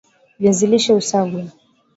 viazi 0.39 0.65
lishe 0.71 0.93
husagwa 0.93 1.41